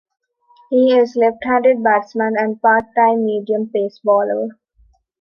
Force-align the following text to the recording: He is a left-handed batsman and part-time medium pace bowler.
He 0.71 0.97
is 0.97 1.15
a 1.15 1.19
left-handed 1.19 1.83
batsman 1.83 2.33
and 2.35 2.59
part-time 2.59 3.23
medium 3.23 3.69
pace 3.69 3.99
bowler. 4.03 4.49